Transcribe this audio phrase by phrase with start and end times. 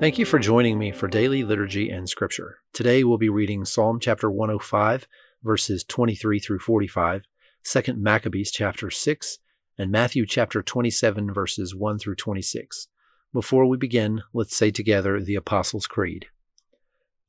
[0.00, 2.58] Thank you for joining me for daily liturgy and scripture.
[2.72, 5.06] Today we'll be reading Psalm chapter 105,
[5.44, 7.22] verses 23 through 45,
[7.62, 9.38] 2 Maccabees chapter 6,
[9.78, 12.88] and Matthew chapter 27, verses 1 through 26.
[13.32, 16.26] Before we begin, let's say together the Apostles' Creed.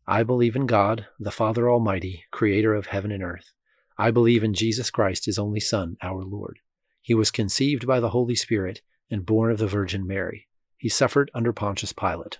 [0.07, 3.53] I believe in God, the Father Almighty, creator of heaven and earth.
[3.97, 6.59] I believe in Jesus Christ, his only Son, our Lord.
[6.99, 10.47] He was conceived by the Holy Spirit and born of the Virgin Mary.
[10.77, 12.39] He suffered under Pontius Pilate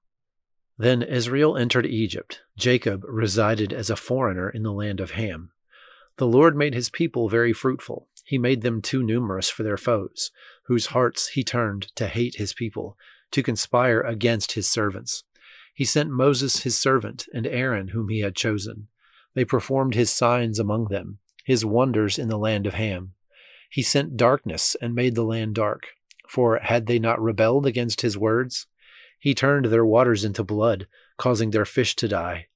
[0.81, 2.41] Then Israel entered Egypt.
[2.57, 5.51] Jacob resided as a foreigner in the land of Ham.
[6.17, 8.07] The Lord made his people very fruitful.
[8.25, 10.31] He made them too numerous for their foes,
[10.63, 12.97] whose hearts he turned to hate his people,
[13.29, 15.23] to conspire against his servants.
[15.71, 18.87] He sent Moses his servant, and Aaron whom he had chosen.
[19.35, 23.13] They performed his signs among them, his wonders in the land of Ham.
[23.69, 25.89] He sent darkness and made the land dark,
[26.27, 28.65] for had they not rebelled against his words?
[29.21, 32.47] He turned their waters into blood, causing their fish to die.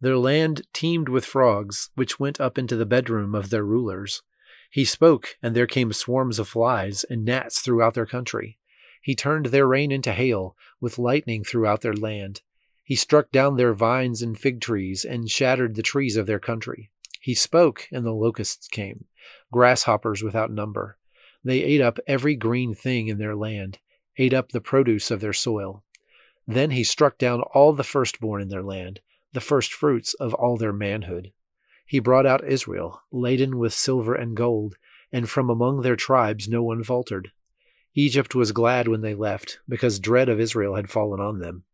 [0.00, 4.22] Their land teemed with frogs, which went up into the bedroom of their rulers.
[4.68, 8.58] He spoke, and there came swarms of flies and gnats throughout their country.
[9.00, 12.42] He turned their rain into hail, with lightning throughout their land.
[12.82, 16.90] He struck down their vines and fig trees, and shattered the trees of their country.
[17.20, 19.04] He spoke, and the locusts came,
[19.52, 20.98] grasshoppers without number.
[21.44, 23.78] They ate up every green thing in their land,
[24.18, 25.84] ate up the produce of their soil.
[26.54, 29.00] Then he struck down all the firstborn in their land,
[29.32, 31.32] the firstfruits of all their manhood.
[31.86, 34.76] He brought out Israel, laden with silver and gold,
[35.10, 37.32] and from among their tribes no one faltered.
[37.94, 41.64] Egypt was glad when they left, because dread of Israel had fallen on them.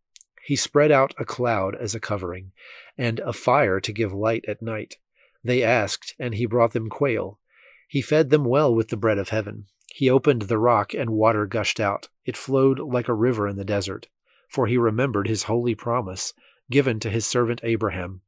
[0.44, 2.52] He spread out a cloud as a covering,
[2.97, 4.98] and a fire to give light at night.
[5.42, 7.41] They asked, and he brought them quail.
[7.88, 9.66] He fed them well with the bread of heaven.
[9.88, 12.10] He opened the rock, and water gushed out.
[12.25, 14.06] It flowed like a river in the desert
[14.48, 16.32] for he remembered his holy promise
[16.70, 18.20] given to his servant Abraham.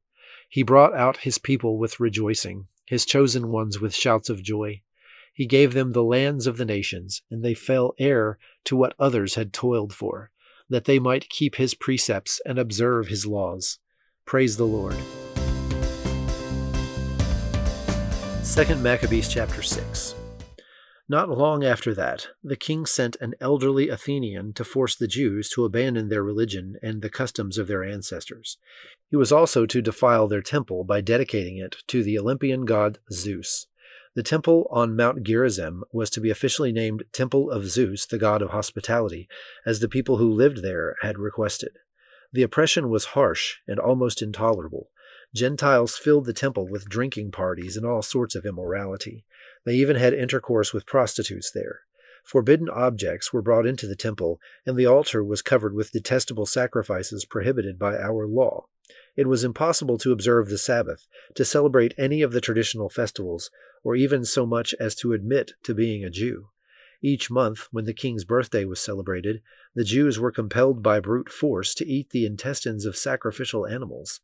[0.49, 4.81] He brought out his people with rejoicing, his chosen ones with shouts of joy.
[5.33, 9.35] He gave them the lands of the nations, and they fell heir to what others
[9.35, 10.31] had toiled for,
[10.69, 13.79] that they might keep his precepts and observe his laws.
[14.25, 14.95] Praise the Lord.
[18.43, 20.15] 2 Maccabees chapter 6.
[21.11, 25.65] Not long after that, the king sent an elderly Athenian to force the Jews to
[25.65, 28.57] abandon their religion and the customs of their ancestors.
[29.09, 33.67] He was also to defile their temple by dedicating it to the Olympian god Zeus.
[34.15, 38.41] The temple on Mount Gerizim was to be officially named Temple of Zeus, the god
[38.41, 39.27] of hospitality,
[39.65, 41.77] as the people who lived there had requested.
[42.31, 44.87] The oppression was harsh and almost intolerable.
[45.35, 49.25] Gentiles filled the temple with drinking parties and all sorts of immorality.
[49.65, 51.81] They even had intercourse with prostitutes there.
[52.23, 57.25] Forbidden objects were brought into the temple, and the altar was covered with detestable sacrifices
[57.25, 58.67] prohibited by our law.
[59.15, 63.49] It was impossible to observe the Sabbath, to celebrate any of the traditional festivals,
[63.83, 66.49] or even so much as to admit to being a Jew.
[67.01, 69.41] Each month, when the king's birthday was celebrated,
[69.73, 74.21] the Jews were compelled by brute force to eat the intestines of sacrificial animals.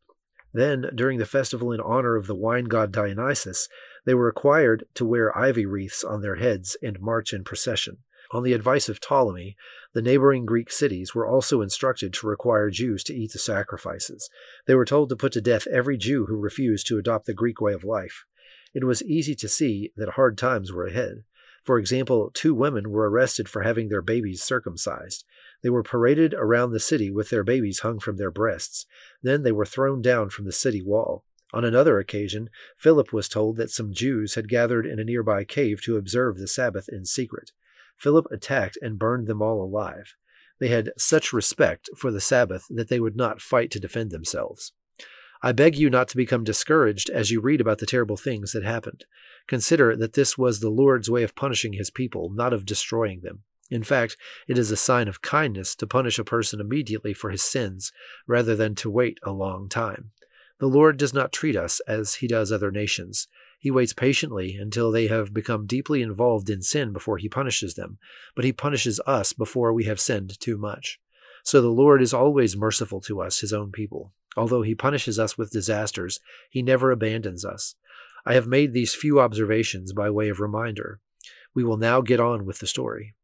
[0.52, 3.68] Then, during the festival in honor of the wine god Dionysus,
[4.04, 7.98] they were required to wear ivy wreaths on their heads and march in procession.
[8.30, 9.56] On the advice of Ptolemy,
[9.94, 14.28] the neighboring Greek cities were also instructed to require Jews to eat the sacrifices.
[14.66, 17.60] They were told to put to death every Jew who refused to adopt the Greek
[17.60, 18.24] way of life.
[18.74, 21.24] It was easy to see that hard times were ahead.
[21.64, 25.24] For example, two women were arrested for having their babies circumcised.
[25.62, 28.86] They were paraded around the city with their babies hung from their breasts.
[29.22, 31.24] Then they were thrown down from the city wall.
[31.52, 35.82] On another occasion, Philip was told that some Jews had gathered in a nearby cave
[35.82, 37.52] to observe the Sabbath in secret.
[37.96, 40.14] Philip attacked and burned them all alive.
[40.58, 44.72] They had such respect for the Sabbath that they would not fight to defend themselves.
[45.40, 48.64] I beg you not to become discouraged as you read about the terrible things that
[48.64, 49.04] happened.
[49.46, 53.44] Consider that this was the Lord's way of punishing his people, not of destroying them.
[53.70, 54.16] In fact,
[54.46, 57.92] it is a sign of kindness to punish a person immediately for his sins,
[58.26, 60.12] rather than to wait a long time.
[60.58, 63.28] The Lord does not treat us as he does other nations.
[63.60, 67.98] He waits patiently until they have become deeply involved in sin before he punishes them,
[68.34, 71.00] but he punishes us before we have sinned too much.
[71.42, 74.12] So the Lord is always merciful to us, his own people.
[74.36, 76.20] Although he punishes us with disasters,
[76.50, 77.74] he never abandons us.
[78.24, 81.00] I have made these few observations by way of reminder.
[81.54, 83.14] We will now get on with the story.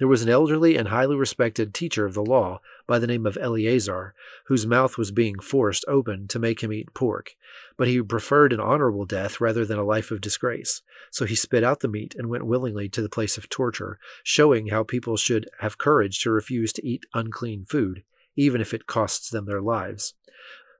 [0.00, 3.36] There was an elderly and highly respected teacher of the law by the name of
[3.36, 4.14] Eleazar,
[4.46, 7.36] whose mouth was being forced open to make him eat pork,
[7.76, 10.80] but he preferred an honorable death rather than a life of disgrace.
[11.10, 14.68] So he spit out the meat and went willingly to the place of torture, showing
[14.68, 18.02] how people should have courage to refuse to eat unclean food,
[18.36, 20.14] even if it costs them their lives.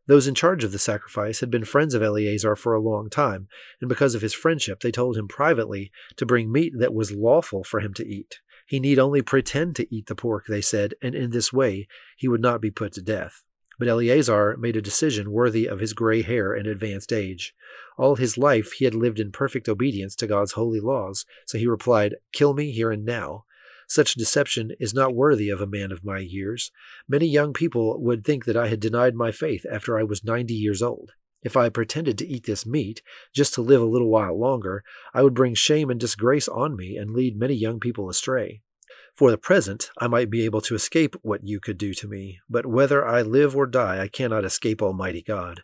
[0.07, 3.49] Those in charge of the sacrifice had been friends of Eleazar for a long time,
[3.83, 7.63] and because of his friendship, they told him privately to bring meat that was lawful
[7.63, 8.41] for him to eat.
[8.71, 12.29] He need only pretend to eat the pork, they said, and in this way he
[12.29, 13.43] would not be put to death.
[13.81, 17.53] But Eleazar made a decision worthy of his gray hair and advanced age.
[17.99, 21.67] All his life he had lived in perfect obedience to God's holy laws, so he
[21.67, 23.45] replied, Kill me here and now.
[23.89, 26.71] Such deception is not worthy of a man of my years.
[27.09, 30.55] Many young people would think that I had denied my faith after I was ninety
[30.55, 31.11] years old.
[31.43, 33.03] If I pretended to eat this meat,
[33.33, 34.85] just to live a little while longer,
[35.15, 38.61] I would bring shame and disgrace on me and lead many young people astray.
[39.15, 42.41] For the present, I might be able to escape what you could do to me,
[42.49, 45.63] but whether I live or die, I cannot escape Almighty God.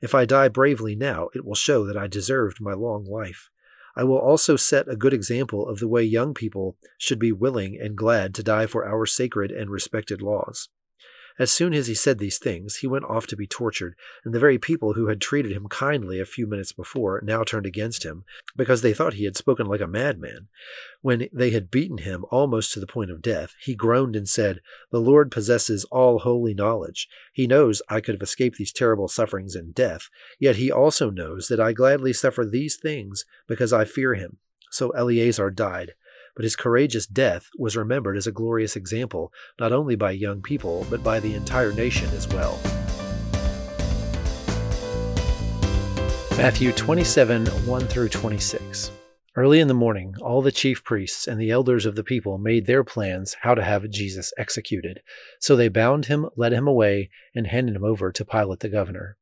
[0.00, 3.50] If I die bravely now, it will show that I deserved my long life.
[3.96, 7.80] I will also set a good example of the way young people should be willing
[7.80, 10.68] and glad to die for our sacred and respected laws.
[11.38, 13.94] As soon as he said these things, he went off to be tortured,
[14.24, 17.66] and the very people who had treated him kindly a few minutes before now turned
[17.66, 18.24] against him,
[18.56, 20.48] because they thought he had spoken like a madman.
[21.02, 24.62] When they had beaten him almost to the point of death, he groaned and said,
[24.90, 27.06] The Lord possesses all holy knowledge.
[27.34, 31.48] He knows I could have escaped these terrible sufferings and death, yet he also knows
[31.48, 34.38] that I gladly suffer these things because I fear him.
[34.70, 35.92] So Eleazar died
[36.36, 40.86] but his courageous death was remembered as a glorious example not only by young people,
[40.88, 42.60] but by the entire nation as well.
[46.36, 48.90] Matthew 27 1 through 26.
[49.34, 52.66] Early in the morning, all the chief priests and the elders of the people made
[52.66, 55.00] their plans how to have Jesus executed.
[55.40, 59.16] So they bound him, led him away, and handed him over to Pilate the governor.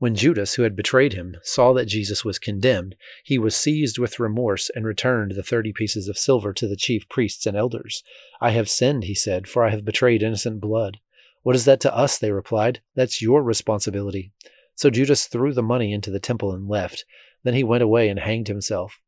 [0.00, 4.18] When Judas, who had betrayed him, saw that Jesus was condemned, he was seized with
[4.18, 8.02] remorse and returned the thirty pieces of silver to the chief priests and elders.
[8.40, 11.00] I have sinned, he said, for I have betrayed innocent blood.
[11.42, 12.16] What is that to us?
[12.16, 12.80] They replied.
[12.94, 14.32] That's your responsibility.
[14.74, 17.04] So Judas threw the money into the temple and left.
[17.42, 18.98] Then he went away and hanged himself.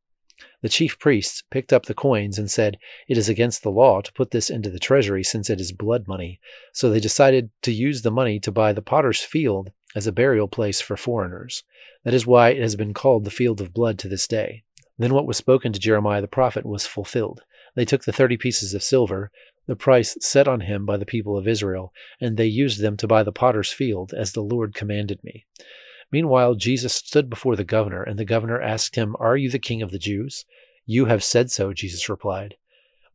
[0.60, 2.76] The chief priests picked up the coins and said,
[3.08, 6.06] It is against the law to put this into the treasury since it is blood
[6.06, 6.38] money.
[6.74, 10.48] So they decided to use the money to buy the potter's field as a burial
[10.48, 11.64] place for foreigners.
[12.04, 14.64] That is why it has been called the field of blood to this day.
[14.98, 17.42] Then what was spoken to Jeremiah the prophet was fulfilled.
[17.74, 19.30] They took the thirty pieces of silver,
[19.66, 23.06] the price set on him by the people of Israel, and they used them to
[23.06, 25.46] buy the potter's field, as the Lord commanded me.
[26.10, 29.80] Meanwhile, Jesus stood before the governor, and the governor asked him, Are you the king
[29.80, 30.44] of the Jews?
[30.84, 32.56] You have said so, Jesus replied.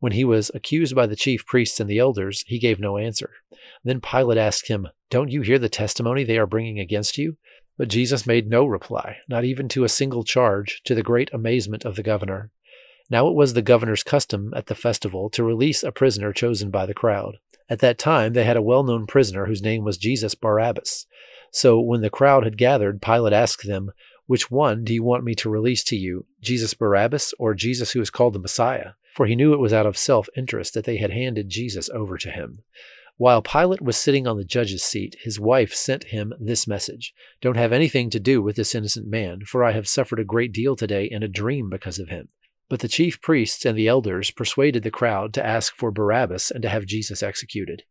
[0.00, 3.30] When he was accused by the chief priests and the elders, he gave no answer.
[3.82, 7.36] Then Pilate asked him, Don't you hear the testimony they are bringing against you?
[7.76, 11.84] But Jesus made no reply, not even to a single charge, to the great amazement
[11.84, 12.50] of the governor.
[13.10, 16.86] Now it was the governor's custom at the festival to release a prisoner chosen by
[16.86, 17.38] the crowd.
[17.68, 21.06] At that time they had a well known prisoner whose name was Jesus Barabbas.
[21.50, 23.92] So when the crowd had gathered, Pilate asked them,
[24.26, 28.00] Which one do you want me to release to you, Jesus Barabbas or Jesus who
[28.00, 28.92] is called the Messiah?
[29.18, 32.16] For he knew it was out of self interest that they had handed Jesus over
[32.16, 32.60] to him.
[33.16, 37.56] While Pilate was sitting on the judge's seat, his wife sent him this message Don't
[37.56, 40.76] have anything to do with this innocent man, for I have suffered a great deal
[40.76, 42.28] today in a dream because of him.
[42.68, 46.62] But the chief priests and the elders persuaded the crowd to ask for Barabbas and
[46.62, 47.82] to have Jesus executed.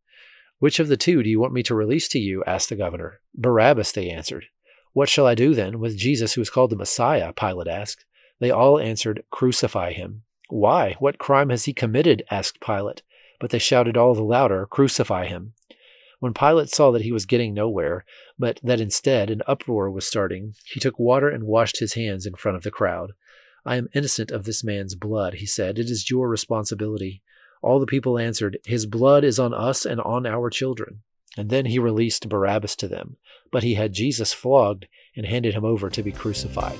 [0.59, 2.41] Which of the two do you want me to release to you?
[2.47, 3.19] asked the governor.
[3.35, 4.45] Barabbas, they answered.
[4.93, 7.33] What shall I do then with Jesus who is called the Messiah?
[7.33, 8.05] Pilate asked.
[8.39, 10.23] They all answered, Crucify him.
[10.49, 10.95] Why?
[10.99, 12.23] What crime has he committed?
[12.31, 13.01] asked Pilate.
[13.39, 15.53] But they shouted all the louder, Crucify him.
[16.19, 18.03] When Pilate saw that he was getting nowhere,
[18.39, 22.33] but that instead an uproar was starting, he took water and washed his hands in
[22.33, 23.11] front of the crowd.
[23.65, 25.77] I am innocent of this man's blood, he said.
[25.77, 27.21] It is your responsibility.
[27.61, 31.01] All the people answered, His blood is on us and on our children.
[31.37, 33.17] And then he released Barabbas to them.
[33.51, 36.79] But he had Jesus flogged and handed him over to be crucified.